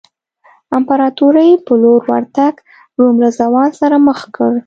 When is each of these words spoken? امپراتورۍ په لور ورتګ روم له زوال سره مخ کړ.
امپراتورۍ 0.77 1.51
په 1.65 1.73
لور 1.81 2.01
ورتګ 2.11 2.53
روم 2.97 3.15
له 3.23 3.29
زوال 3.39 3.69
سره 3.81 3.95
مخ 4.07 4.19
کړ. 4.35 4.51